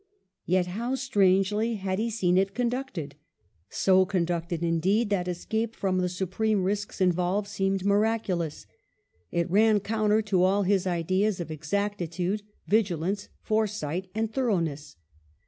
[0.47, 3.13] Yet how strangely had he seen it conducted—
[3.69, 8.65] so conducted, indeed, that escape from the supreme risks involved seemed miraculous.
[9.31, 14.95] It ran counter to all his ideas of exactitude, vigilance, fore sight, and thoroughness.